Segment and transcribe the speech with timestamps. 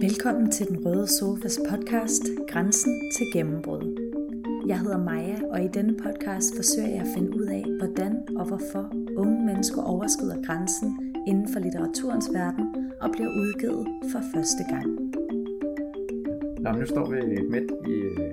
[0.00, 3.82] Velkommen til Den Røde Sofas podcast, Grænsen til Gennembrud.
[4.66, 8.44] Jeg hedder Maja, og i denne podcast forsøger jeg at finde ud af, hvordan og
[8.46, 12.66] hvorfor unge mennesker overskrider grænsen inden for litteraturens verden
[13.00, 14.86] og bliver udgivet for første gang.
[16.60, 17.20] Nå, nu står vi
[17.54, 18.32] midt i, øh,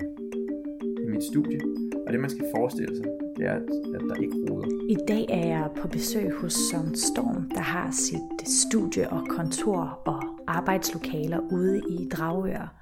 [1.04, 1.60] i mit studie,
[2.06, 3.06] og det man skal forestille sig,
[3.36, 3.62] det er, at,
[3.94, 4.68] at der ikke roder.
[4.88, 10.00] I dag er jeg på besøg hos Søren Storm, der har sit studie og kontor
[10.04, 10.15] og
[10.46, 12.74] arbejdslokaler ude i Dragør.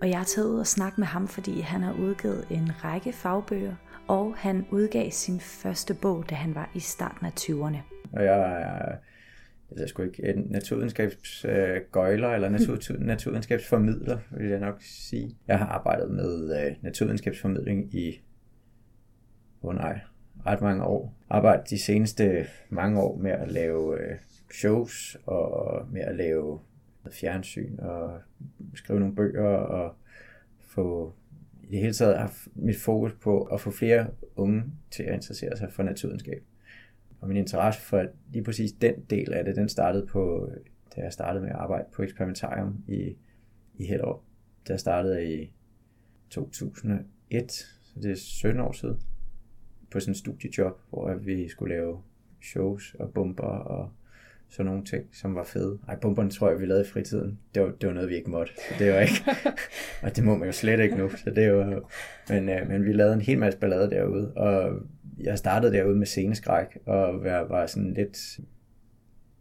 [0.00, 3.12] Og jeg er taget ud og snakke med ham, fordi han har udgivet en række
[3.12, 3.74] fagbøger,
[4.08, 7.78] og han udgav sin første bog, da han var i starten af 20'erne.
[8.12, 8.98] Og jeg er,
[9.70, 15.36] jeg ved sgu ikke, en naturvidenskabsgøjler eller natur, naturvidenskabsformidler, vil jeg nok sige.
[15.48, 18.22] Jeg har arbejdet med øh, naturvidenskabsformidling i,
[19.62, 20.00] oh nej,
[20.46, 21.14] ret mange år.
[21.30, 24.16] Arbejdet de seneste mange år med at lave øh,
[24.52, 26.60] shows og med at lave
[27.12, 28.20] fjernsyn og
[28.74, 29.94] skrive nogle bøger og
[30.60, 31.14] få
[31.62, 34.06] i det hele taget haft mit fokus på at få flere
[34.36, 36.42] unge til at interessere sig for naturvidenskab.
[37.20, 40.50] Og min interesse for lige præcis den del af det, den startede på,
[40.96, 43.16] da jeg startede med at arbejde på eksperimentarium i,
[43.74, 44.22] i Hellerup.
[44.68, 45.52] Der startede i
[46.30, 49.00] 2001, så det er 17 år siden,
[49.90, 52.02] på sådan en studiejob, hvor vi skulle lave
[52.42, 53.90] shows og bomber og
[54.54, 55.78] sådan nogle ting, som var fede.
[55.88, 57.38] Ej, bomberne tror jeg, vi lavede i fritiden.
[57.54, 58.52] Det var, det var noget, vi ikke måtte.
[58.56, 59.24] Så det var ikke,
[60.02, 61.10] og det må man jo slet ikke nu.
[61.10, 61.90] Så det var,
[62.28, 64.80] men, øh, men vi lavede en hel masse ballade derude, og
[65.20, 68.38] jeg startede derude med sceneskræk, og var, var sådan lidt,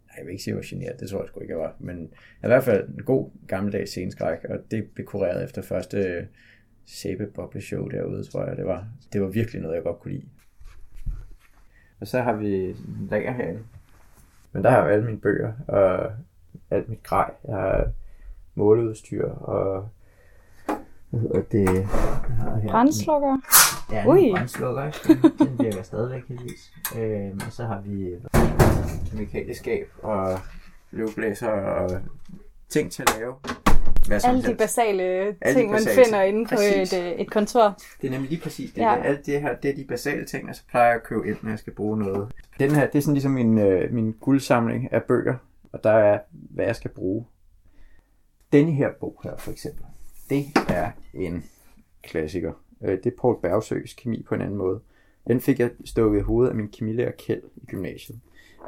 [0.08, 1.62] nej, jeg vil ikke sige, at jeg var generet, det tror jeg sgu ikke, jeg
[1.62, 2.04] var, men
[2.44, 6.28] i hvert fald en god gammeldags sceneskræk, og det blev kureret efter første
[6.86, 7.28] sæbe
[7.60, 8.88] show derude, tror jeg, det var.
[9.14, 10.26] Det var virkelig noget, jeg godt kunne lide.
[12.00, 12.76] Og så har vi
[13.10, 13.60] lager herinde,
[14.54, 16.12] men der har jeg jo alle mine bøger, og
[16.72, 17.32] alt mit grej.
[17.48, 17.86] Jeg har
[18.56, 19.90] måleudstyr, og
[21.10, 21.70] hvad hedder det?
[22.64, 22.72] Her.
[22.72, 23.38] Brændslukker.
[23.92, 24.32] Ja, Ui.
[24.32, 24.92] brændslukker.
[25.08, 26.74] Den, den virker stadigvæk heldigvis.
[26.98, 28.16] Øhm, og så har vi
[29.12, 30.40] kemikalieskab og
[30.92, 32.02] løvblæser og
[32.70, 33.34] ting til at lave.
[34.08, 37.32] Hvad Alle de basale Alle ting, de basale man finder inde på et, øh, et
[37.32, 37.80] kontor.
[38.02, 38.82] Det er nemlig lige præcis det.
[38.82, 39.04] Ja.
[39.04, 41.38] Alt det her, det er de basale ting, og så plejer jeg at købe ind,
[41.42, 42.32] når jeg skal bruge noget.
[42.60, 45.36] Den her, det er sådan ligesom min, øh, min guldsamling af bøger,
[45.72, 47.26] og der er, hvad jeg skal bruge.
[48.52, 49.86] Denne her bog her, for eksempel,
[50.30, 51.44] det er en
[52.04, 52.54] klassiker.
[52.84, 54.80] Øh, det er Paul Bergsøs kemi på en anden måde.
[55.28, 58.20] Den fik jeg stukket i hovedet af min kemilærer Kjeld i gymnasiet.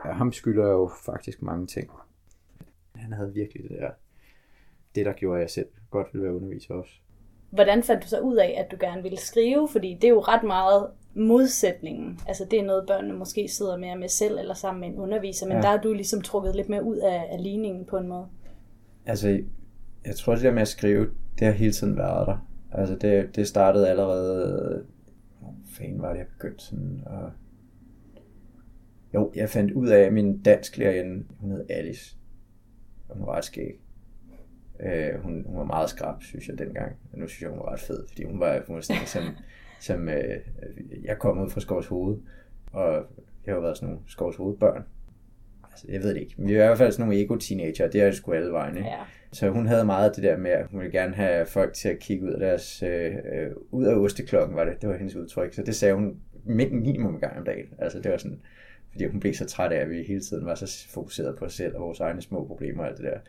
[0.06, 1.90] Ja, ham skylder jeg jo faktisk mange ting.
[2.96, 3.90] Han havde virkelig det der
[4.96, 6.92] det, der gjorde, at jeg selv godt ville være underviser også.
[7.50, 9.68] Hvordan fandt du så ud af, at du gerne ville skrive?
[9.72, 12.20] Fordi det er jo ret meget modsætningen.
[12.28, 15.48] Altså det er noget, børnene måske sidder mere med selv eller sammen med en underviser,
[15.48, 15.62] men ja.
[15.62, 18.28] der har du ligesom trukket lidt mere ud af, af ligningen på en måde.
[19.06, 19.40] Altså,
[20.06, 22.48] jeg tror, det der med at skrive, det har hele tiden været der.
[22.72, 24.86] Altså det, det startede allerede,
[25.40, 27.32] hvor fanden var det, jeg begyndte sådan at...
[29.14, 32.18] Jo, jeg fandt ud af, at min dansk lærerinde, hun hed Alice.
[33.10, 33.82] Hun var ret skæg.
[34.80, 36.96] Øh, hun, hun var meget skrab, synes jeg, dengang.
[37.14, 39.24] Og nu synes jeg, hun var ret fed, fordi hun var, hun var sådan, som,
[39.88, 40.40] som øh,
[41.04, 42.18] jeg kom ud fra Skovs Hoved,
[42.72, 43.06] og
[43.46, 44.84] jeg har været sådan nogle Skovs Hoved børn.
[45.72, 46.34] Altså, jeg ved det ikke.
[46.38, 48.78] Men vi er i hvert fald sådan nogle ego-teenager, det er sgu alle vejen.
[48.78, 48.90] Ikke?
[48.90, 48.98] Ja.
[49.32, 52.00] Så hun havde meget det der med, at hun ville gerne have folk til at
[52.00, 54.82] kigge ud af deres, øh, øh, ud af osteklokken, var det.
[54.82, 55.54] Det var hendes udtryk.
[55.54, 57.66] Så det sagde hun minimum en gang om dagen.
[57.80, 58.42] Altså, det var sådan,
[58.92, 61.54] fordi hun blev så træt af, at vi hele tiden var så fokuseret på os
[61.54, 63.20] selv og vores egne små problemer og alt det der.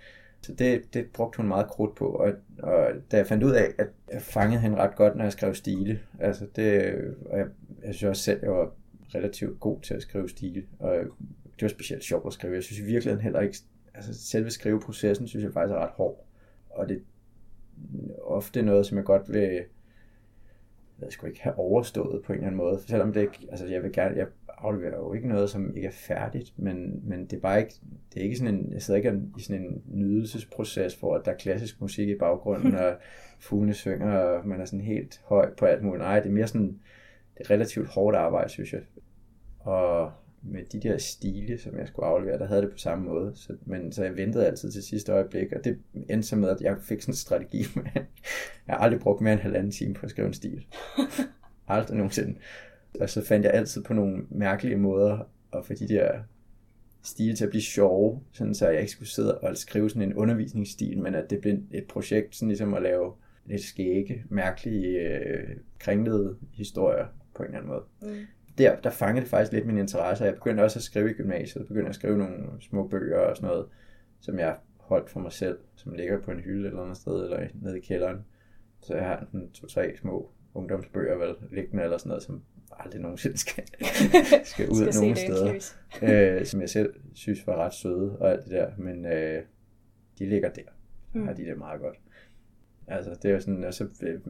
[0.46, 3.74] Så det, det brugte hun meget krudt på, og, og da jeg fandt ud af,
[3.78, 6.94] at jeg fangede hende ret godt, når jeg skrev stile, altså det,
[7.30, 7.46] og jeg,
[7.84, 8.70] jeg synes også selv, jeg var
[9.14, 10.94] relativt god til at skrive stile, og
[11.44, 12.54] det var specielt sjovt at skrive.
[12.54, 13.56] Jeg synes i virkeligheden heller ikke,
[13.94, 16.26] altså selve skriveprocessen synes jeg faktisk er ret hård,
[16.70, 17.00] og det er
[18.22, 19.64] ofte noget, som jeg godt vil,
[21.00, 23.82] jeg skulle ikke have overstået på en eller anden måde, selvom det ikke, altså jeg
[23.82, 24.26] vil gerne, jeg
[24.58, 27.74] afleverer jo ikke noget, som ikke er færdigt, men, men det er bare ikke,
[28.16, 31.36] det er ikke sådan en, jeg sidder ikke i sådan en nydelsesproces, hvor der er
[31.36, 32.96] klassisk musik i baggrunden, og
[33.38, 36.02] fuglene synger, og man er sådan helt høj på alt muligt.
[36.02, 36.78] Nej, det er mere sådan,
[37.38, 38.80] det er relativt hårdt arbejde, synes jeg.
[39.60, 40.12] Og
[40.42, 43.32] med de der stile, som jeg skulle aflevere, der havde det på samme måde.
[43.34, 46.60] Så, men, så jeg ventede altid til sidste øjeblik, og det endte så med, at
[46.60, 47.64] jeg fik sådan en strategi.
[47.76, 47.84] Med,
[48.66, 50.66] jeg har aldrig brugt mere end en halvanden time på at skrive en stil.
[51.68, 52.38] aldrig nogensinde.
[53.00, 55.18] Og så fandt jeg altid på nogle mærkelige måder
[55.52, 56.10] at få de der
[57.06, 60.14] stile til at blive sjove, sådan så jeg ikke skulle sidde og skrive sådan en
[60.14, 63.12] undervisningsstil, men at det blev et projekt, sådan ligesom at lave
[63.46, 67.84] lidt skægge, mærkelige, øh, kringlede historier på en eller anden måde.
[68.02, 68.26] Mm.
[68.58, 71.14] Der, der fangede det faktisk lidt min interesse, og jeg begyndte også at skrive i
[71.14, 73.66] gymnasiet, jeg begyndte at skrive nogle små bøger og sådan noget,
[74.20, 77.46] som jeg holdt for mig selv, som ligger på en hylde eller andet sted, eller
[77.62, 78.24] nede i kælderen.
[78.80, 82.42] Så jeg har en to-tre små ungdomsbøger vel, liggende eller sådan noget, som
[82.72, 83.64] aldrig nogensinde skal,
[84.44, 86.36] skal ud Skal nogen se dagens steder.
[86.38, 89.42] øh, som jeg selv synes var ret søde og alt det der, men øh,
[90.18, 90.62] de ligger der.
[91.12, 91.26] Mm.
[91.26, 92.00] har de det meget godt.
[92.86, 94.20] Altså, det er jo sådan, og så øh,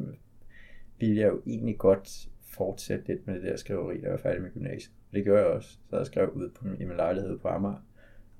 [0.98, 4.42] ville jeg jo egentlig godt fortsætte lidt med det der skriveri, da jeg var færdig
[4.42, 4.94] med gymnasiet.
[5.12, 5.78] Det gjorde jeg også.
[5.90, 7.86] Så jeg skrev ud på min, i min lejlighed på Amager.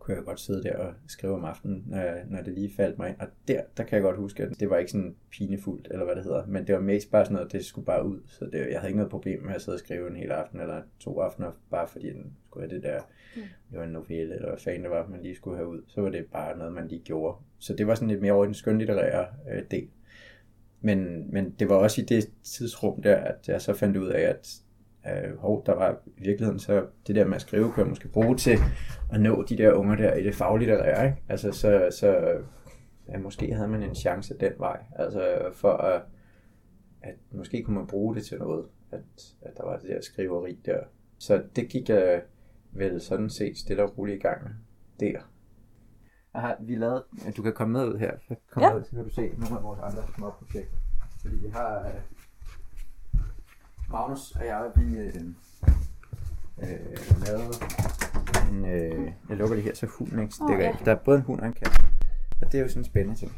[0.06, 2.98] Kunne jeg godt sidde der og skrive om aftenen, når, jeg, når det lige faldt
[2.98, 3.16] mig ind.
[3.20, 6.16] Og der, der kan jeg godt huske, at det var ikke sådan pinefuldt, eller hvad
[6.16, 6.46] det hedder.
[6.46, 8.20] Men det var mest bare sådan noget, det skulle bare ud.
[8.26, 10.60] Så det, jeg havde ikke noget problem med at sidde og skrive en hel aften,
[10.60, 13.00] eller to aftener, bare fordi den skulle have det der,
[13.36, 13.42] Mm.
[13.70, 15.82] det var en novelle, eller hvad fanden det var, man lige skulle have ud.
[15.86, 17.36] Så var det bare noget, man lige gjorde.
[17.58, 19.88] Så det var sådan lidt mere over i den skønlitterære øh, del.
[20.80, 24.20] Men, men det var også i det tidsrum der, at jeg så fandt ud af,
[24.20, 24.60] at
[25.10, 28.08] øh, hov, der var i virkeligheden så det der med at skrive, kunne jeg måske
[28.08, 28.58] bruge til
[29.12, 31.22] at nå de der unger der i det faglitterære, ikke?
[31.28, 32.38] Altså så, så
[33.08, 36.02] ja, måske havde man en chance den vej, altså for at,
[37.02, 39.00] at måske kunne man bruge det til noget, at,
[39.42, 40.80] at der var det der skriveri der.
[41.18, 42.22] Så det gik jeg
[42.72, 44.50] vel sådan set stille og roligt i gang med
[45.00, 45.18] der.
[46.34, 47.04] Aha, vi lavede,
[47.36, 48.76] du kan komme med ud her, så kom Ja.
[48.76, 50.76] ud, så kan du se nogle af vores andre små projekter.
[51.22, 51.94] Fordi vi har øh,
[53.90, 55.14] Magnus og jeg, vi øh,
[56.62, 56.68] øh,
[57.26, 57.52] lavede
[58.50, 60.68] en, øh, jeg lukker det her, så hunden ikke stikker Åh, ja.
[60.68, 60.78] af.
[60.84, 61.84] Der er både en hund og en kat.
[62.42, 63.32] Og det er jo sådan en spændende ting.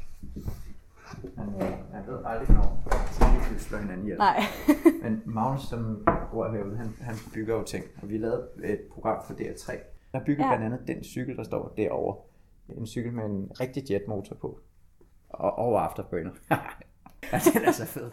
[1.36, 2.82] Man, øh, man ved aldrig, når
[3.54, 4.18] de slår hinanden ihjel.
[4.18, 4.40] Nej.
[5.02, 7.84] Men Magnus, som bor herude, han, han bygger jo ting.
[8.02, 9.76] Og vi lavede et program for DR3.
[10.12, 10.56] Der bygger ja.
[10.56, 12.16] blandt andet den cykel, der står derovre.
[12.68, 14.60] En cykel med en rigtig jetmotor på.
[15.28, 16.30] Og, og afterburner.
[17.32, 18.10] ja, den er så fed.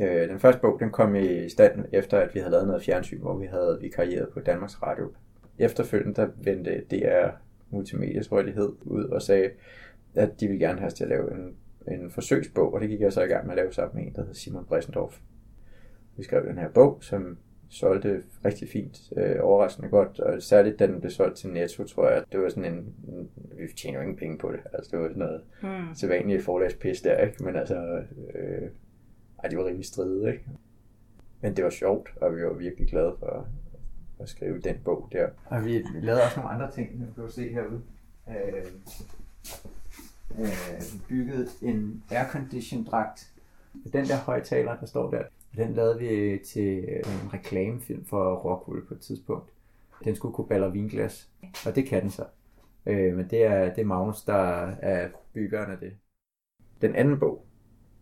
[0.00, 3.20] Øh, den første bog, den kom i stand efter, at vi havde lavet noget fjernsyn,
[3.20, 5.12] hvor vi havde vikarieret på Danmarks Radio.
[5.58, 7.28] Efterfølgende, der vendte DR
[7.70, 9.50] Multimedia, tror jeg det hed, ud og sagde,
[10.14, 11.56] at de ville gerne have os til at lave en,
[11.88, 14.14] en forsøgsbog, og det gik jeg så i gang med at lave sammen med en,
[14.14, 15.18] der hedder Simon Bressendorf.
[16.16, 17.38] Vi skrev den her bog, som
[17.68, 22.08] solgte rigtig fint, øh, overraskende godt, og særligt da den blev solgt til Netto, tror
[22.08, 24.90] jeg, at det var sådan en, en vi tjener jo ingen penge på det, altså
[24.90, 25.94] det var sådan noget Hmm.
[25.94, 27.44] sædvanlige forlagspis der, ikke?
[27.44, 28.02] Men altså,
[28.34, 28.68] øh,
[29.44, 30.44] ej, de var rimelig stride, ikke?
[31.40, 33.46] Men det var sjovt, og vi var virkelig glade for
[34.20, 35.28] at skrive den bog der.
[35.46, 37.82] Og vi lavede også nogle andre ting, som du kan se herude.
[38.28, 38.64] Øh,
[40.38, 43.32] øh, vi byggede en aircondition dragt.
[43.92, 45.22] Den der højtaler, der står der,
[45.56, 49.50] den lavede vi til øh, en reklamefilm for Rockwool på et tidspunkt.
[50.04, 51.30] Den skulle kunne baller vinglas,
[51.66, 52.24] og det kan den så.
[52.86, 55.92] Øh, men det er, det er Magnus, der er byggeren af det.
[56.80, 57.46] Den anden bog,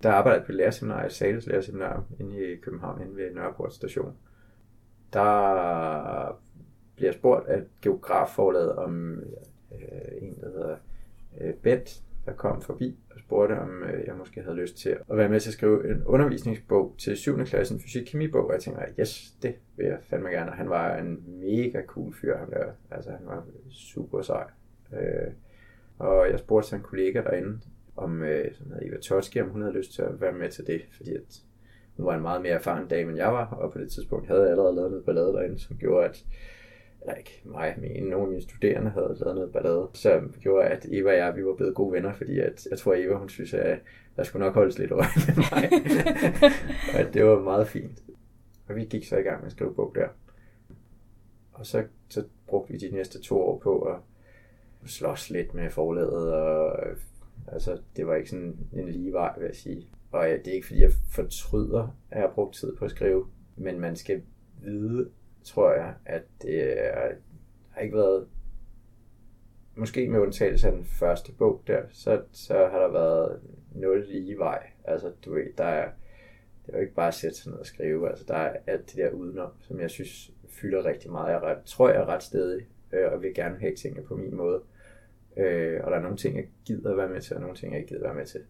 [0.02, 4.16] der arbejdede jeg på lærerseminariet, Sales Lærerseminar, inde i København, inde ved Nørreport station.
[5.12, 6.40] Der
[6.96, 9.18] bliver spurgt af geografforlaget om
[9.72, 10.76] øh, en, der hedder
[11.40, 15.16] øh, Bent, der kom forbi og spurgte, om øh, jeg måske havde lyst til at
[15.16, 17.44] være med til at skrive en undervisningsbog til 7.
[17.44, 20.50] klasse, en fysik-kemi-bog, og jeg tænkte, yes, det vil jeg fandme gerne.
[20.50, 22.72] Og han var en mega cool fyr, han der.
[22.90, 24.50] Altså, han var super sej.
[24.92, 25.32] Øh,
[25.98, 27.60] og jeg spurgte så en kollega derinde,
[27.96, 30.66] om, øh, som hedder Eva Totski, om hun havde lyst til at være med til
[30.66, 31.42] det, fordi at
[31.96, 34.42] hun var en meget mere erfaren dame, end jeg var, og på det tidspunkt havde
[34.42, 36.24] jeg allerede lavet noget ballade derinde, som gjorde, at
[37.02, 40.86] eller ikke mig, men nogle af mine studerende havde lavet noget ballade, som gjorde, at
[40.90, 43.28] Eva og jeg, vi var blevet gode venner, fordi at, jeg tror, at Eva, hun
[43.28, 43.78] synes, at
[44.16, 45.70] der skulle nok holdes lidt øje med mig.
[46.94, 48.02] og at det var meget fint.
[48.68, 50.08] Og vi gik så i gang med at skrive bog der.
[51.52, 53.96] Og så, så brugte vi de næste to år på at
[54.86, 56.78] slås lidt med forlaget, og
[57.48, 59.88] altså, det var ikke sådan en lige vej, vil jeg sige.
[60.12, 62.90] Og ja, det er ikke fordi, jeg fortryder, at jeg har brugt tid på at
[62.90, 64.22] skrive, men man skal
[64.62, 65.10] vide,
[65.44, 67.12] tror jeg, at det er,
[67.70, 68.26] har ikke været,
[69.76, 73.40] måske med undtagelse af den første bog der, så, så har der været
[73.74, 74.66] nul lige vej.
[74.84, 75.90] Altså, du ved, der er,
[76.66, 78.86] det er jo ikke bare at sætte sig ned og skrive, altså der er alt
[78.86, 81.32] det der udenom, som jeg synes fylder rigtig meget.
[81.32, 84.16] Jeg er ret, tror, jeg er ret stedig, øh, og vil gerne have tingene på
[84.16, 84.62] min måde.
[85.36, 87.80] Øh, og der er nogle ting, jeg gider være med til, og nogle ting, jeg
[87.80, 88.40] ikke gider være med til.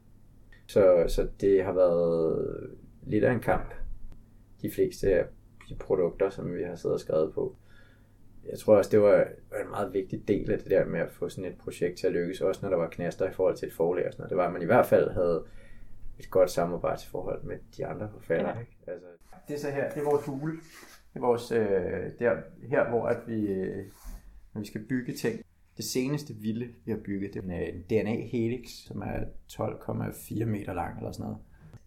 [0.66, 2.70] Så, så det har været
[3.02, 3.74] lidt af en kamp.
[4.62, 5.24] De fleste af
[5.68, 7.56] de produkter, som vi har siddet og skrevet på.
[8.50, 11.10] Jeg tror også, det var var en meget vigtig del af det der med at
[11.10, 13.68] få sådan et projekt til at lykkes, også når der var knaster i forhold til
[13.68, 14.30] et forlag og sådan noget.
[14.30, 15.44] Det var, at man i hvert fald havde
[16.18, 18.48] et godt samarbejdsforhold med de andre forfattere.
[18.48, 18.54] Ja.
[18.54, 18.60] Ja.
[18.60, 18.72] Ikke?
[18.86, 19.06] Altså,
[19.48, 20.52] det er så her, det er vores hule.
[21.14, 22.36] Det er vores, øh, der,
[22.68, 23.84] her, hvor at vi, øh,
[24.54, 25.44] når vi skal bygge ting.
[25.76, 29.18] Det seneste vilde, vi har bygget, det er en DNA Helix, som er
[29.52, 31.38] 12,4 meter lang eller sådan noget.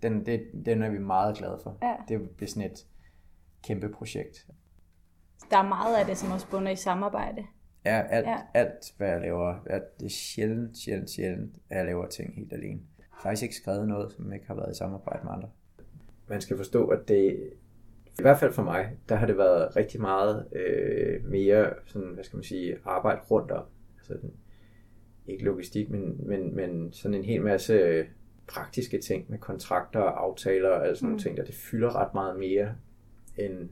[0.01, 1.77] Den, det, den er vi meget glade for.
[1.81, 1.93] Ja.
[2.07, 2.85] Det bliver sådan et
[3.63, 4.47] kæmpe projekt.
[5.51, 7.43] Der er meget af det, som også bunder i samarbejde.
[7.85, 8.37] Ja, alt, Ja.
[8.53, 12.53] alt hvad jeg laver, at det er sjældent, sjældent, sjældent, at jeg laver ting helt
[12.53, 12.79] alene.
[12.97, 15.49] Jeg har faktisk ikke skrevet noget, som ikke har været i samarbejde med andre.
[16.27, 17.49] Man skal forstå, at det,
[18.19, 22.23] i hvert fald for mig, der har det været rigtig meget øh, mere, sådan, hvad
[22.23, 23.63] skal man sige, arbejde rundt om.
[24.13, 24.31] Den,
[25.27, 28.05] ikke logistik, men, men, men sådan en hel masse
[28.47, 31.19] praktiske ting med kontrakter og aftaler og alle sådan nogle Mm.
[31.19, 32.75] ting, der det fylder ret meget mere
[33.37, 33.69] end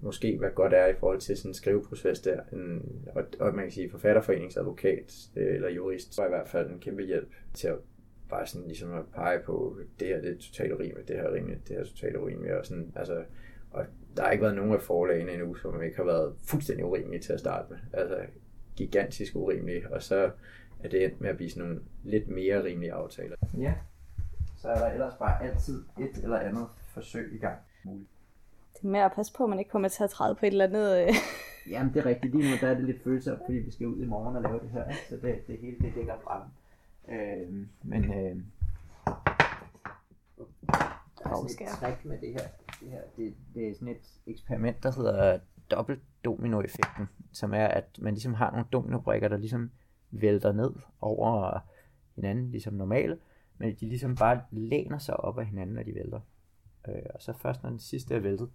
[0.00, 2.40] måske hvad godt er i forhold til sådan en skriveproces der.
[2.52, 2.82] En,
[3.14, 7.02] og, og man kan sige, forfatterforeningsadvokat øh, eller jurist var i hvert fald en kæmpe
[7.02, 7.76] hjælp til at
[8.28, 11.32] bare sådan ligesom at pege på, det her det er totalt urimeligt, det her er
[11.34, 12.54] rimeligt, det her er totalt urimeligt.
[12.54, 13.24] Og, sådan, altså,
[13.70, 13.84] og
[14.16, 17.32] der har ikke været nogen af forlagene endnu, som ikke har været fuldstændig urimelige til
[17.32, 17.78] at starte med.
[17.92, 18.16] Altså
[18.86, 20.30] gigantisk urimelige, og så
[20.84, 23.36] er det endt med at blive sådan nogle lidt mere rimelige aftaler.
[23.58, 23.74] Ja,
[24.56, 27.58] så er der ellers bare altid et eller andet forsøg i gang.
[28.74, 30.50] Det er med at passe på, at man ikke kommer til at træde på et
[30.52, 31.02] eller andet...
[31.08, 31.14] Øh.
[31.72, 32.34] Jamen, det er rigtigt.
[32.34, 34.60] Lige nu der er det lidt følsomt, fordi vi skal ud i morgen og lave
[34.60, 34.84] det her.
[35.08, 36.42] Så det, det hele det ligger frem.
[37.08, 38.36] Øh, men øh,
[41.18, 42.48] der er så sådan skal et jeg- trick med det her.
[42.80, 45.38] Det, her det, det er sådan et eksperiment, der hedder
[45.72, 49.70] dobbelt dominoeffekten, som er, at man ligesom har nogle dominobrikker, der ligesom
[50.10, 51.58] vælter ned over
[52.14, 53.18] hinanden, ligesom normale,
[53.58, 56.20] men de ligesom bare læner sig op af hinanden, når de vælter.
[56.88, 58.50] Øh, og så først når den sidste er væltet,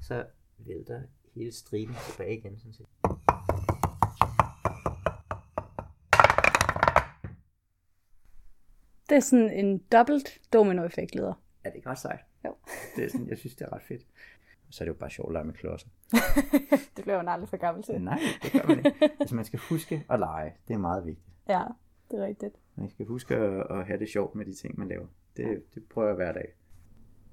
[0.00, 0.26] så
[0.58, 1.02] vælter
[1.34, 2.86] hele striben tilbage igen, sådan set.
[9.08, 11.42] Det er sådan en dobbelt dominoeffekt, leder.
[11.64, 12.20] Er det ikke ret sejt?
[12.44, 12.54] Jo.
[12.96, 14.06] Det er sådan, jeg synes, det er ret fedt.
[14.72, 15.88] Så er det jo bare sjovt at lege med klodser.
[16.96, 18.00] det bliver man aldrig for gammel til.
[18.00, 19.10] Nej, det gør man ikke.
[19.20, 20.54] Altså, man skal huske at lege.
[20.68, 21.26] Det er meget vigtigt.
[21.48, 21.64] Ja,
[22.10, 22.54] det er rigtigt.
[22.76, 25.06] Man skal huske at, have det sjovt med de ting, man laver.
[25.36, 26.54] Det, det prøver jeg hver dag.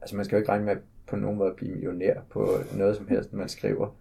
[0.02, 0.76] Altså man skal jo ikke regne med
[1.08, 3.96] på nogen måde at blive millionær på noget som helst, man skriver.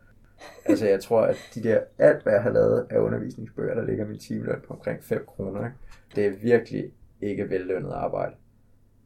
[0.64, 4.06] Altså jeg tror, at de der, alt hvad jeg har lavet af undervisningsbøger, der ligger
[4.06, 5.70] min timeløn på omkring 5 kroner,
[6.14, 8.34] det er virkelig ikke vellønnet arbejde.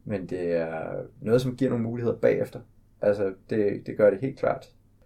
[0.05, 2.59] Men det er noget, som giver nogle muligheder bagefter.
[3.03, 4.65] Altså det, det gør det helt klart.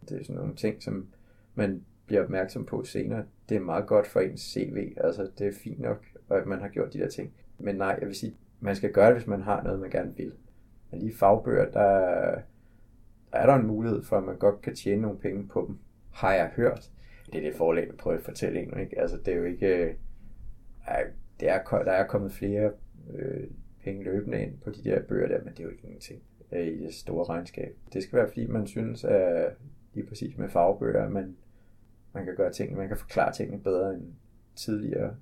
[0.09, 1.07] Det er sådan nogle ting, som
[1.55, 3.25] man bliver opmærksom på senere.
[3.49, 4.93] Det er meget godt for ens CV.
[4.97, 7.33] Altså det er fint nok, at man har gjort de der ting.
[7.57, 10.13] Men nej, jeg vil sige, man skal gøre det, hvis man har noget, man gerne
[10.17, 10.31] vil.
[10.91, 12.41] Men lige fagbøger, der,
[13.31, 15.77] der er der en mulighed for, at man godt kan tjene nogle penge på dem.
[16.11, 16.91] Har jeg hørt.
[17.25, 18.99] Det er det forlag, der prøver at fortælle en, ikke?
[18.99, 19.67] Altså, det er jo ikke...
[19.67, 19.93] Øh,
[20.87, 21.05] ej,
[21.39, 22.71] Det er, der er kommet flere
[23.13, 23.47] øh,
[23.83, 26.67] penge løbende ind på de der bøger der, men det er jo ikke ingenting øh,
[26.67, 27.75] i det store regnskab.
[27.93, 29.53] Det skal være, fordi man synes, at
[29.93, 31.35] lige præcis med fagbøger, at man,
[32.13, 34.13] man kan gøre tingene, man kan forklare tingene bedre end
[34.55, 35.15] tidligere.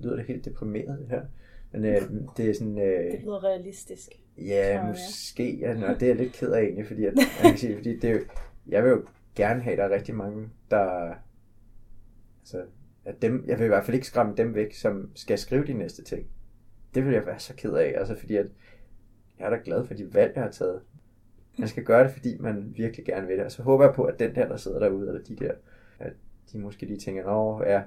[0.00, 1.22] Lyder det helt deprimeret, det her?
[1.72, 2.02] Men øh,
[2.36, 2.78] det er sådan...
[2.78, 4.08] Øh, Det lyder realistisk.
[4.38, 5.58] Ja, måske.
[5.58, 7.98] Ja, nå, det er jeg lidt ked af egentlig, fordi, at, jeg kan sige, fordi
[7.98, 8.26] det
[8.68, 9.04] jeg vil jo
[9.34, 11.14] gerne have, at der er rigtig mange, der...
[12.40, 12.62] Altså,
[13.04, 15.72] at dem, jeg vil i hvert fald ikke skræmme dem væk, som skal skrive de
[15.72, 16.26] næste ting.
[16.94, 18.46] Det vil jeg være så ked af, altså fordi at
[19.38, 20.80] jeg er da glad for de valg, jeg har taget.
[21.58, 23.44] Man skal gøre det, fordi man virkelig gerne vil det.
[23.44, 25.52] Og så håber jeg på, at den der, der sidder derude, eller de der,
[25.98, 26.12] at
[26.52, 27.82] de måske lige tænker, nå, ja,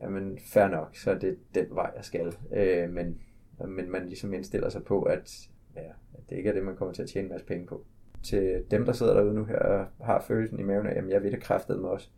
[0.00, 2.36] jamen fair nok, så er det den vej, jeg skal.
[2.52, 3.20] Øh, men,
[3.68, 6.94] men man ligesom indstiller sig på, at, ja, at det ikke er det, man kommer
[6.94, 7.84] til at tjene en masse penge på.
[8.22, 11.22] Til dem, der sidder derude nu her og har følelsen i maven af, jamen, jeg
[11.22, 12.08] ved det kraftedeme også,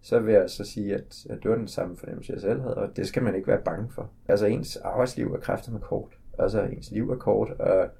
[0.00, 2.74] så vil jeg så sige, at, at det var den samme fornemmelse, jeg selv havde,
[2.74, 4.10] og det skal man ikke være bange for.
[4.28, 6.18] Altså ens arbejdsliv er kraftedeme kort.
[6.38, 7.90] Altså ens liv er kort, og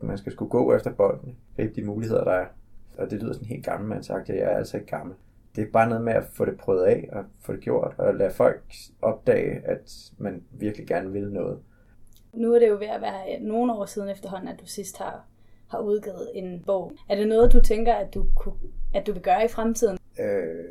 [0.00, 2.46] man skal skulle gå efter bolden, gribe de muligheder, der er.
[2.98, 5.16] Og det lyder sådan helt gammel, man sagt, at jeg er altså ikke gammel.
[5.56, 8.14] Det er bare noget med at få det prøvet af, og få det gjort, og
[8.14, 8.62] lade folk
[9.02, 11.58] opdage, at man virkelig gerne vil noget.
[12.32, 15.24] Nu er det jo ved at være nogle år siden efterhånden, at du sidst har,
[15.68, 16.92] har udgivet en bog.
[17.08, 18.54] Er det noget, du tænker, at du, kunne,
[18.94, 19.98] at du vil gøre i fremtiden?
[20.20, 20.64] Øh,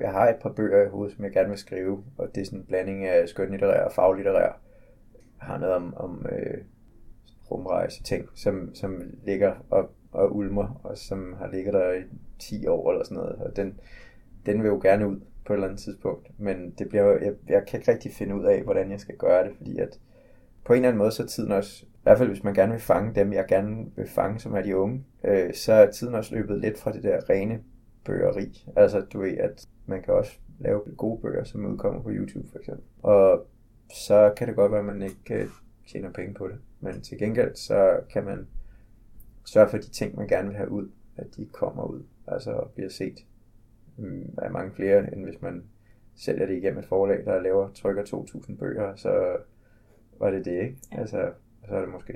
[0.00, 2.44] jeg har et par bøger i hovedet, som jeg gerne vil skrive, og det er
[2.44, 4.60] sådan en blanding af skønlitterær og faglitterær.
[5.38, 6.64] Har noget om, om øh,
[7.50, 12.02] rumrejse ting, som, som ligger og, og ulmer, og som har ligget der i
[12.38, 13.80] 10 år eller sådan noget, og den,
[14.46, 17.66] den vil jo gerne ud på et eller andet tidspunkt, men det bliver, jeg, jeg
[17.66, 19.98] kan ikke rigtig finde ud af, hvordan jeg skal gøre det, fordi at
[20.64, 22.72] på en eller anden måde, så er tiden også, i hvert fald hvis man gerne
[22.72, 26.14] vil fange dem, jeg gerne vil fange, som er de unge, øh, så er tiden
[26.14, 27.60] også løbet lidt fra det der rene
[28.04, 28.66] bøgeri.
[28.76, 32.58] Altså, du ved, at man kan også lave gode bøger, som udkommer på YouTube for
[32.58, 32.84] eksempel.
[33.02, 33.46] Og
[33.94, 35.48] så kan det godt være, at man ikke øh,
[35.88, 36.58] tjener penge på det.
[36.80, 38.46] Men til gengæld, så kan man
[39.44, 42.02] sørge for, de ting, man gerne vil have ud, at de kommer ud.
[42.26, 43.18] Altså og bliver set
[43.96, 45.64] mm, af mange flere, end hvis man
[46.16, 49.36] sælger det igennem et forlag, der laver, trykker 2.000 bøger, så
[50.18, 50.76] var det det, ikke?
[50.92, 51.00] Ja.
[51.00, 51.32] Altså,
[51.68, 52.12] så er det måske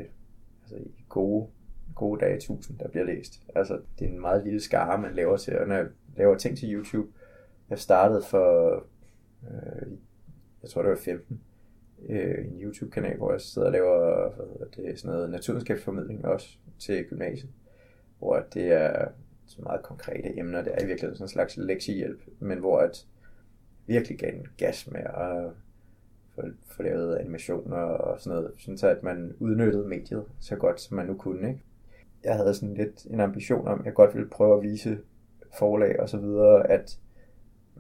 [0.63, 1.49] altså, i gode,
[1.95, 3.43] gode dage 1000, der bliver læst.
[3.55, 5.87] Altså, det er en meget lille skare, man laver til, og når jeg
[6.17, 7.09] laver ting til YouTube,
[7.71, 8.75] Jeg startede for,
[9.43, 9.93] øh,
[10.63, 11.41] jeg tror det var 15,
[12.09, 16.49] øh, en YouTube-kanal, hvor jeg sidder og laver hvad hedder det, sådan noget naturvidenskabsformidling også
[16.79, 17.51] til gymnasiet,
[18.19, 19.09] hvor det er
[19.47, 20.63] så meget konkrete emner.
[20.63, 23.07] Det er i virkeligheden sådan en slags lektiehjælp, men hvor at
[23.87, 25.51] virkelig gav en gas med at
[26.35, 26.43] få,
[26.77, 30.97] få lavet animationer og sådan noget, sådan så at man udnyttede mediet så godt, som
[30.97, 31.49] man nu kunne.
[31.49, 31.63] Ikke?
[32.25, 34.99] Jeg havde sådan lidt en ambition om, at jeg godt ville prøve at vise
[35.59, 36.99] forlag og så videre, at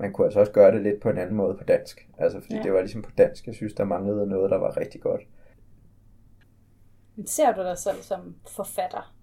[0.00, 2.08] man kunne altså også gøre det lidt på en anden måde på dansk.
[2.18, 2.62] Altså fordi ja.
[2.62, 5.20] det var ligesom på dansk, jeg synes, der manglede noget, der var rigtig godt.
[7.16, 9.14] Men ser du dig selv som forfatter?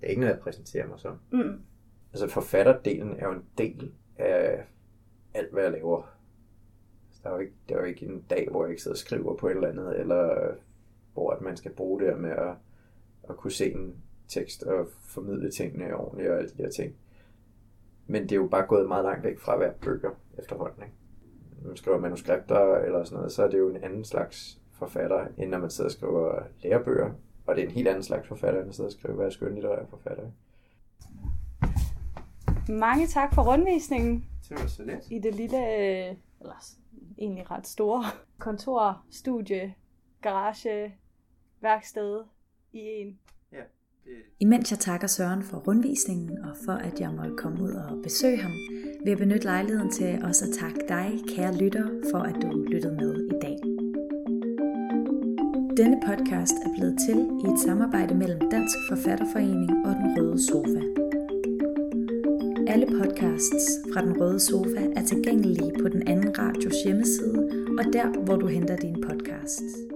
[0.00, 1.18] Det er ikke noget, jeg præsenterer mig som.
[1.32, 1.60] Mm.
[2.12, 4.64] Altså forfatterdelen er jo en del af
[5.34, 6.16] alt, hvad jeg laver.
[7.08, 8.94] Altså, der er jo ikke, der er jo ikke en dag, hvor jeg ikke sidder
[8.94, 10.50] og skriver på et eller andet, eller
[11.12, 12.54] hvor at man skal bruge det med at,
[13.28, 13.96] at kunne se en
[14.28, 16.96] tekst og formidle tingene ordentligt og alle de der ting.
[18.06, 20.82] Men det er jo bare gået meget langt væk fra at være bøger efterhånden.
[20.82, 20.94] Ikke?
[21.60, 25.26] Når man skriver manuskripter eller sådan noget, så er det jo en anden slags forfatter,
[25.38, 27.10] end når man sidder og skriver lærebøger.
[27.46, 29.30] Og det er en helt anden slags forfatter, end at sidde og skrive, hvad er
[29.30, 30.24] skønlitterær forfatter.
[32.68, 34.28] Mange tak for rundvisningen.
[34.48, 35.10] Det var så lidt.
[35.10, 35.58] I det lille,
[36.40, 36.64] eller
[37.18, 38.04] egentlig ret store
[38.38, 39.74] kontor, studie,
[40.20, 40.94] garage,
[41.60, 42.24] værksted
[42.72, 43.18] i en.
[43.52, 43.62] Ja.
[44.40, 48.36] Imens jeg takker Søren for rundvisningen og for, at jeg måtte komme ud og besøge
[48.36, 48.52] ham,
[49.04, 52.94] vil jeg benytte lejligheden til også at takke dig, kære lytter, for at du lyttede
[52.94, 53.56] med i dag.
[55.76, 60.82] Denne podcast er blevet til i et samarbejde mellem Dansk Forfatterforening og Den Røde Sofa.
[62.72, 67.38] Alle podcasts fra Den Røde Sofa er tilgængelige på den anden radios hjemmeside
[67.78, 69.91] og der, hvor du henter dine podcasts.